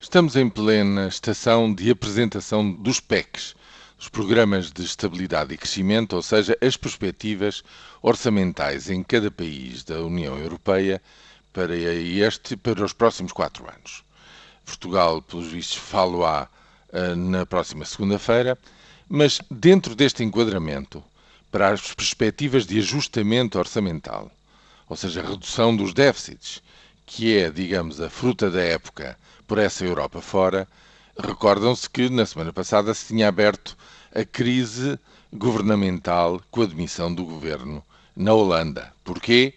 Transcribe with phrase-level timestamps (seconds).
[0.00, 3.56] Estamos em plena estação de apresentação dos PECs,
[3.98, 7.64] os Programas de Estabilidade e Crescimento, ou seja, as perspectivas
[8.00, 11.02] orçamentais em cada país da União Europeia
[11.52, 14.04] para este para os próximos quatro anos.
[14.64, 16.48] Portugal, pelos vistos, falo-á
[16.92, 18.56] uh, na próxima segunda-feira,
[19.08, 21.02] mas dentro deste enquadramento,
[21.50, 24.30] para as perspectivas de ajustamento orçamental,
[24.88, 26.62] ou seja, redução dos déficits,
[27.04, 29.18] que é, digamos, a fruta da época
[29.48, 30.68] por essa Europa fora,
[31.18, 33.76] recordam-se que na semana passada se tinha aberto
[34.14, 34.98] a crise
[35.32, 37.82] governamental com a demissão do governo
[38.14, 38.92] na Holanda.
[39.02, 39.54] Porquê?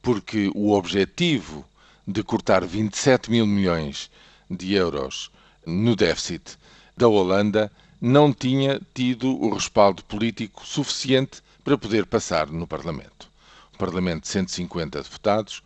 [0.00, 1.64] Porque o objetivo
[2.08, 4.10] de cortar 27 mil milhões
[4.50, 5.30] de euros
[5.66, 6.56] no déficit
[6.96, 13.28] da Holanda não tinha tido o respaldo político suficiente para poder passar no Parlamento.
[13.74, 15.62] Um Parlamento de 150 deputados,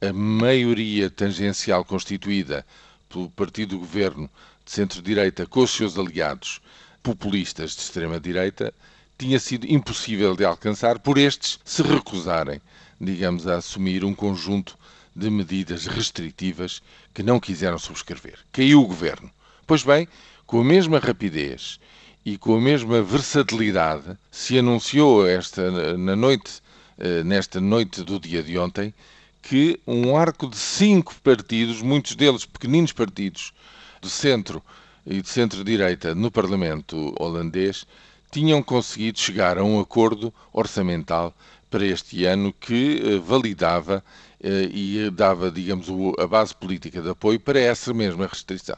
[0.00, 2.64] a maioria tangencial constituída
[3.10, 4.30] pelo partido do governo
[4.64, 6.60] de centro-direita com os seus aliados
[7.02, 8.72] populistas de extrema-direita
[9.18, 12.60] tinha sido impossível de alcançar por estes se recusarem,
[12.98, 14.78] digamos, a assumir um conjunto
[15.14, 16.80] de medidas restritivas
[17.12, 18.38] que não quiseram subscrever.
[18.52, 19.30] Caiu o governo.
[19.66, 20.08] Pois bem,
[20.46, 21.78] com a mesma rapidez
[22.24, 26.62] e com a mesma versatilidade se anunciou esta na noite
[26.98, 28.92] eh, nesta noite do dia de ontem
[29.42, 33.52] que um arco de cinco partidos, muitos deles pequeninos partidos
[34.00, 34.62] do centro
[35.06, 37.86] e de centro-direita no Parlamento holandês,
[38.30, 41.34] tinham conseguido chegar a um acordo orçamental
[41.70, 44.04] para este ano que eh, validava
[44.42, 45.88] eh, e dava, digamos,
[46.18, 48.76] a base política de apoio para essa mesma restrição.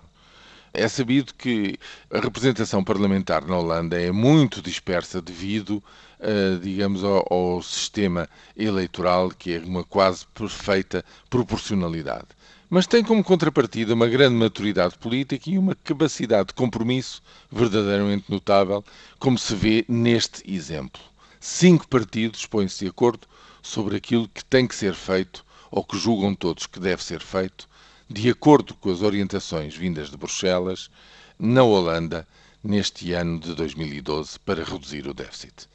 [0.74, 1.78] É sabido que
[2.10, 5.82] a representação parlamentar na Holanda é muito dispersa devido,
[6.18, 12.28] uh, digamos, ao, ao, sistema eleitoral, que é uma quase perfeita proporcionalidade.
[12.70, 18.82] Mas tem como contrapartida uma grande maturidade política e uma capacidade de compromisso verdadeiramente notável,
[19.18, 21.02] como se vê neste exemplo.
[21.38, 23.28] Cinco partidos põem-se de acordo
[23.60, 27.68] sobre aquilo que tem que ser feito, ou que julgam todos que deve ser feito,
[28.12, 30.90] de acordo com as orientações vindas de Bruxelas,
[31.38, 32.28] na Holanda,
[32.62, 35.66] neste ano de 2012, para reduzir o déficit.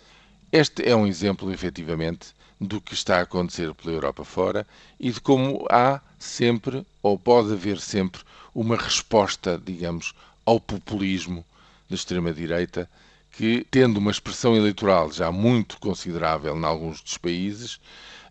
[0.51, 2.27] Este é um exemplo, efetivamente,
[2.61, 4.67] do que está a acontecer pela Europa fora
[4.99, 8.21] e de como há sempre, ou pode haver sempre,
[8.53, 10.13] uma resposta, digamos,
[10.45, 11.43] ao populismo
[11.89, 12.87] de extrema-direita,
[13.31, 17.79] que, tendo uma expressão eleitoral já muito considerável em alguns dos países,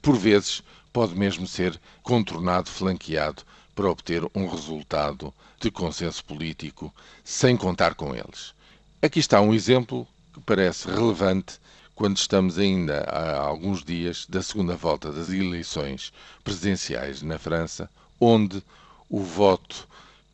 [0.00, 0.62] por vezes
[0.92, 3.42] pode mesmo ser contornado, flanqueado
[3.76, 6.92] para obter um resultado de consenso político
[7.22, 8.54] sem contar com eles.
[9.02, 11.60] Aqui está um exemplo que parece relevante
[11.94, 17.88] quando estamos ainda há alguns dias da segunda volta das eleições presidenciais na França,
[18.18, 18.62] onde
[19.10, 19.86] o voto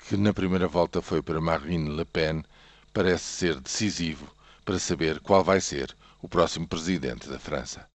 [0.08, 2.44] que na primeira volta foi para Marine Le Pen
[2.92, 4.26] parece ser decisivo
[4.64, 7.92] para saber qual vai ser o próximo presidente da França.